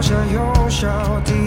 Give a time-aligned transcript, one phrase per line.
[0.00, 1.39] 再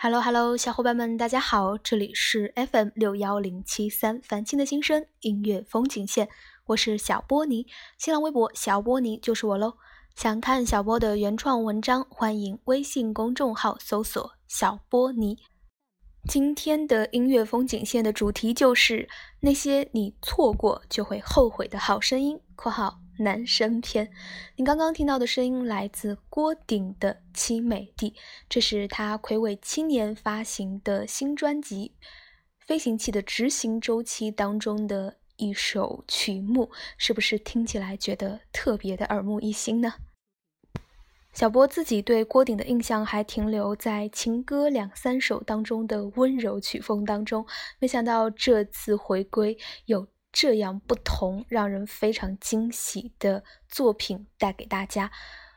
[0.00, 6.28] Hello Hello，小伙伴们，大家好，这里是 FM 六幺零七三凡青的心声音乐风景线，
[6.66, 7.66] 我是小波尼，
[7.98, 9.74] 新浪微博小波尼就是我喽。
[10.14, 15.36] 想看小波的原创文章，欢迎微信公众号搜索小波尼。
[16.28, 19.08] 今天的音乐风景线的主题就是
[19.40, 23.00] 那些你错过就会后悔的好声音（括号）。
[23.18, 24.10] 男生篇，
[24.56, 28.10] 你刚刚听到的声音来自郭顶的《凄美地》，
[28.48, 31.92] 这是他魁违七年发行的新专辑
[32.58, 39.94] 《飞行器的执行周期》当中的一首曲目，是不是听起来觉得特别的耳目一新呢？
[41.32, 47.44] 小波自己对郭顶的印象还停留在情歌两三首当中的温柔曲风当中，
[47.80, 50.06] 没想到这次回归有。
[50.40, 55.10] 这样不同、让人非常惊喜的作品带给大家。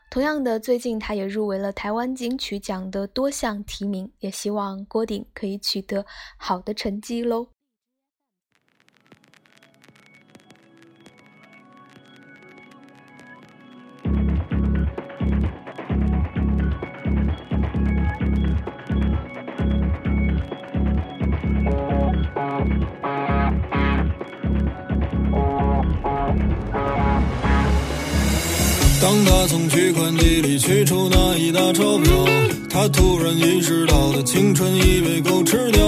[0.10, 6.04] 同样的，最近他也入围了台湾金曲奖的多项提名，也希望郭顶可以取得
[6.36, 7.50] 好的成绩喽。
[29.31, 32.12] 他从取款机里取出那一沓钞票，
[32.69, 35.81] 他突然意识到的青春已被狗吃掉，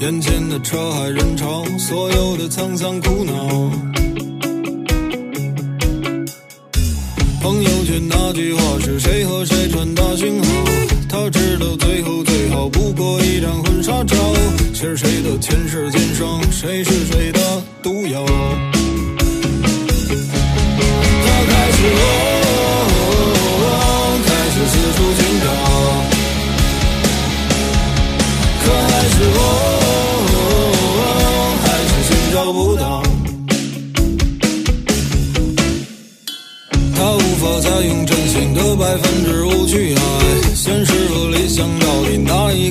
[0.00, 3.32] 眼前的车海人潮，所有的沧桑苦恼。
[7.40, 10.46] 朋友圈那句话是谁和谁传达讯号？
[11.08, 14.16] 他知道最后最好不过一张婚纱照，
[14.74, 17.40] 是谁的前世今生，谁是谁的
[17.82, 18.22] 毒药？
[21.24, 22.31] 他开始。
[29.22, 29.38] 是我，
[31.62, 33.02] 还是寻找不到。
[36.96, 40.00] 他无法再用真心的百分之五去爱，
[40.54, 42.70] 现实和理想到底哪一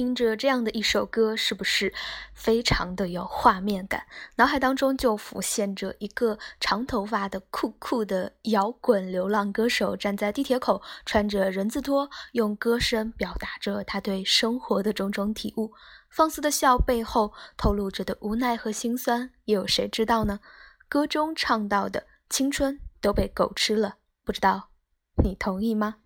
[0.00, 1.92] 听着这样的一首歌，是不是
[2.32, 4.06] 非常的有画面感？
[4.36, 15.70] 脑海当中就浮现着一个长头发的酷酷的摇滚流浪歌手，站在地铁口，穿着人字拖，用歌声表达着他对生活的种种体悟。
[16.08, 20.40] 放肆的笑背后透露着的无奈和心酸，又有谁知道呢？
[20.88, 24.70] 歌中唱到的青春都被狗吃了，不知道
[25.22, 25.96] 你同意吗？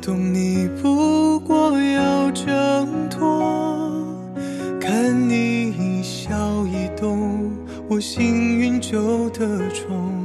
[0.00, 3.42] 懂你不过要挣脱，
[4.80, 7.50] 看你一笑一动，
[7.88, 10.17] 我幸运就得宠，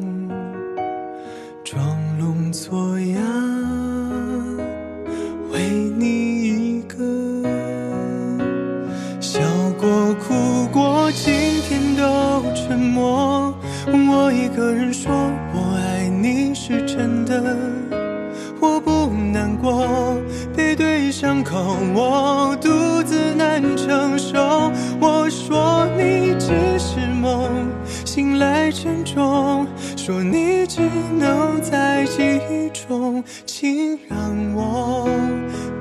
[34.33, 35.07] 让我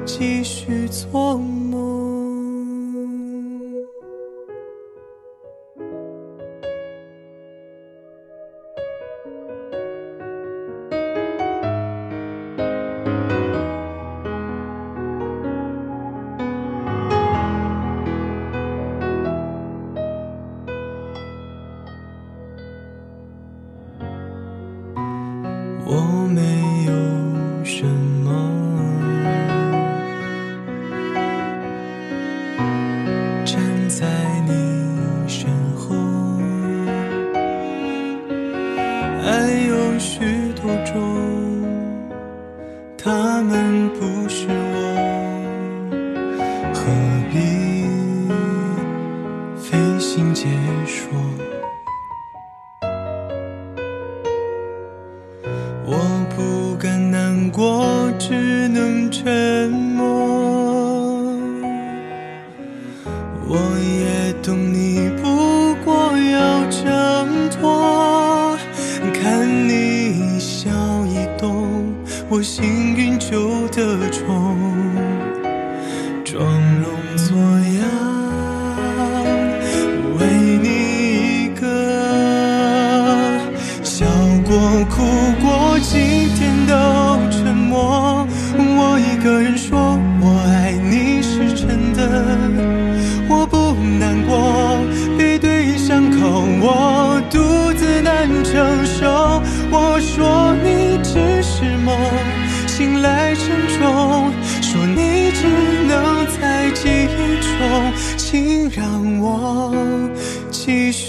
[0.04, 1.91] 继续做梦。
[50.14, 50.46] 请解
[50.86, 51.51] 说？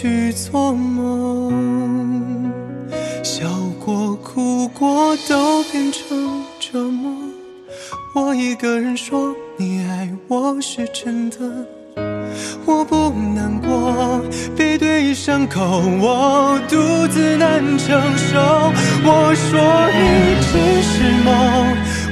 [0.04, 2.52] 去做梦。
[3.24, 3.48] 笑
[3.80, 7.10] 过、哭过，都变成折磨。
[8.14, 11.38] 我一个人说你爱我是真的，
[12.66, 14.22] 我不难过。
[14.58, 15.62] 背对伤口，
[16.02, 18.38] 我独自难承受。
[19.06, 20.52] 我说你只
[20.84, 20.92] 是
[21.24, 21.32] 梦，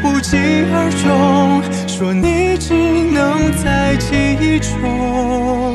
[0.05, 0.38] 无疾
[0.71, 1.62] 而终。
[1.89, 5.70] 说你只能在记忆中，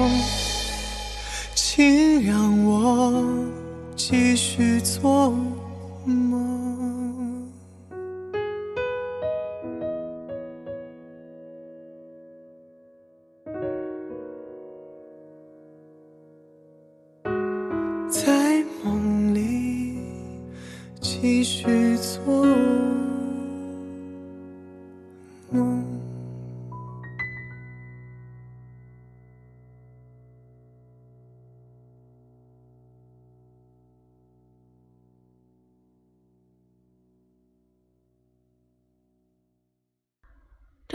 [2.79, 3.25] 我
[3.97, 5.31] 继续做
[6.05, 6.96] 梦。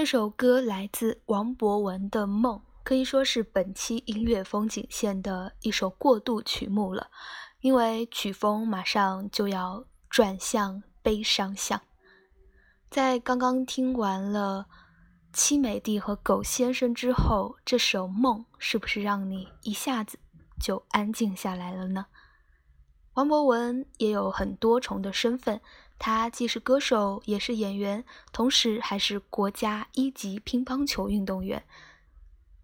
[0.01, 7.11] 这首歌来自王博文的《梦》，可以说是本期音乐风景线的一首过渡曲目了，
[7.59, 11.79] 因为曲风马上就要转向悲伤向。
[12.89, 14.65] 在刚刚听完了
[15.33, 20.17] 七美帝和狗先生之后，这首《梦》是不是让你一下子
[20.59, 22.07] 就安静下来了呢？
[23.13, 25.61] 王博文也有很多重的身份。
[26.03, 31.63] 他既是歌手，也是演员，同时还是国家一级乒乓球运动员。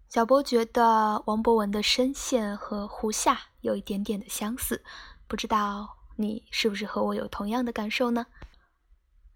[0.08, 4.82] 小波觉得王博文的声线和胡夏有一点点的相似，
[5.28, 8.26] 不知道你是不是和我有同样的感受呢？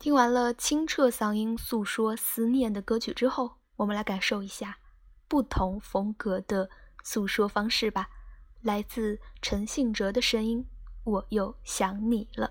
[0.00, 4.78] 听完了清澈嗓音诉说思念的歌曲之后，我们来感受一下
[5.28, 6.68] 不同风格的
[7.04, 8.08] 诉说方式吧。
[8.62, 10.66] 来自陈信哲的声音，
[11.04, 12.50] 我又想你了。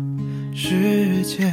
[0.53, 1.51] 世界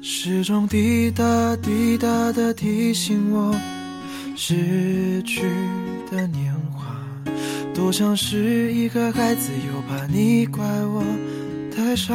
[0.00, 3.54] 时钟滴答滴答的提醒我，
[4.34, 5.42] 失去
[6.10, 6.84] 的年华，
[7.74, 11.04] 多像是一个孩子，又怕你怪我
[11.74, 12.14] 太傻。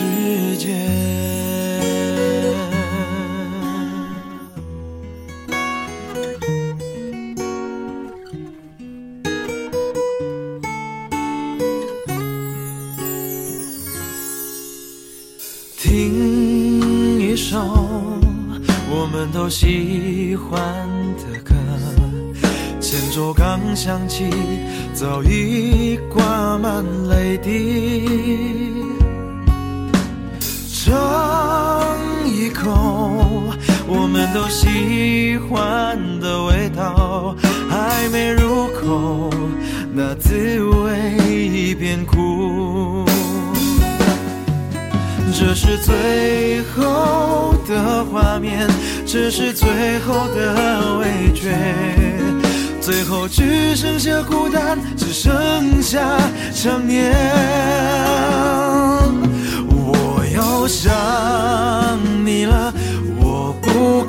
[0.00, 0.70] 世界。
[19.32, 20.60] 都喜欢
[21.16, 21.54] 的歌，
[22.80, 24.24] 前奏刚响起，
[24.92, 28.39] 早已挂满泪滴。
[34.32, 37.34] 都喜欢的味道，
[37.68, 39.30] 还没入口，
[39.92, 43.04] 那滋味已变苦。
[45.32, 48.68] 这是最后的画面，
[49.04, 51.58] 这是最后的味觉，
[52.80, 56.00] 最后只剩下孤单，只剩下
[56.52, 57.12] 想念。
[59.66, 60.92] 我又想
[62.24, 62.72] 你了，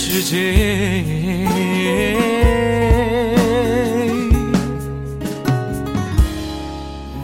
[0.00, 1.44] 世界。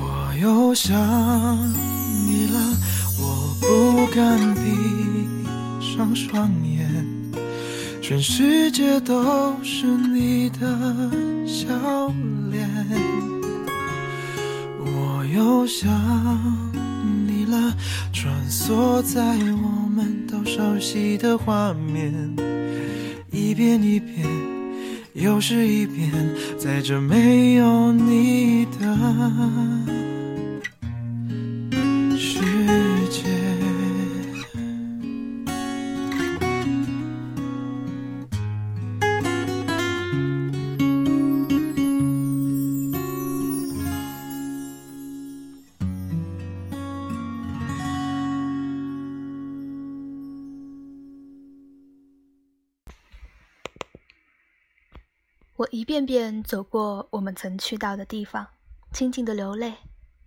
[0.03, 0.93] 我又想
[2.27, 2.59] 你了，
[3.21, 4.65] 我不敢闭
[5.81, 6.85] 上双眼，
[8.03, 10.67] 全世界都是你的
[11.47, 11.69] 笑
[12.51, 12.69] 脸。
[14.81, 15.89] 我又想
[17.25, 17.73] 你了，
[18.13, 19.23] 穿梭在
[19.63, 22.13] 我们都熟悉的画面，
[23.35, 24.25] 一遍一遍，
[25.15, 26.09] 又是一遍，
[26.57, 30.14] 在这没有你的。
[56.15, 58.47] 便走过我们曾去到的地方，
[58.93, 59.75] 静静的流泪。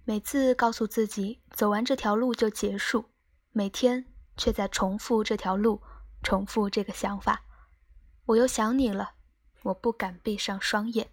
[0.04, 3.06] 每次告诉自己，走完这条路就结束，
[3.54, 5.82] 每天却在重复这条路，
[6.22, 7.46] 重复这个想法。
[8.26, 9.12] 我又想你了，
[9.64, 11.10] 我不敢闭上双眼。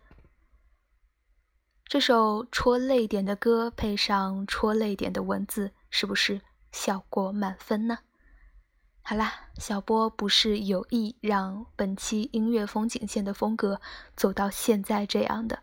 [1.85, 6.41] 这首戳泪点的歌，配上戳泪点的文字，是不是
[6.73, 8.01] 效果满分呢？
[9.07, 13.79] 好啦，小波不是有意让本期音乐风景线的风格
[14.17, 15.63] 走到现在这样的。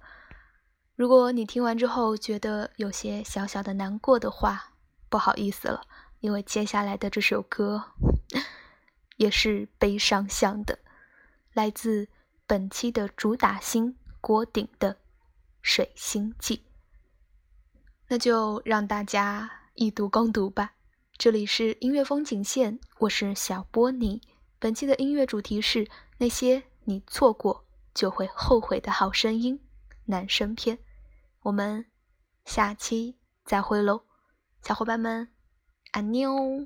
[0.95, 4.73] 如果你听完之后觉得有些小小的难过的话，
[5.09, 5.87] 不好意思了，
[6.19, 7.83] 因为接下来的这首歌
[9.17, 10.77] 也是悲伤向的，
[11.53, 12.09] 来自
[12.45, 14.93] 本期的主打星郭顶的
[15.63, 16.57] 《水星记》。
[18.07, 20.73] 那就让大家一读共读吧。
[21.21, 24.19] 这里是音乐风景线，我是小波尼。
[24.57, 29.59] 本期的音乐主题是那些你错过就会后悔的好声音
[30.05, 30.79] 男生篇。
[31.43, 31.85] 我们
[32.43, 34.01] 下期再会喽，
[34.63, 35.27] 小伙伴们，
[35.91, 36.65] 安妞。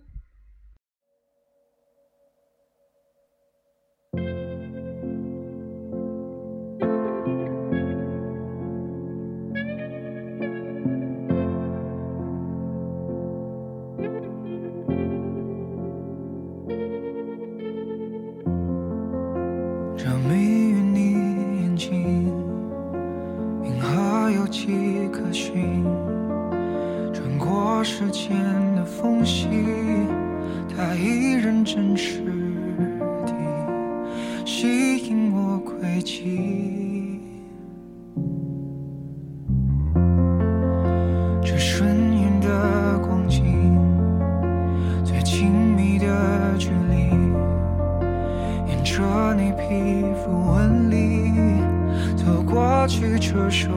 [53.55, 53.69] 去，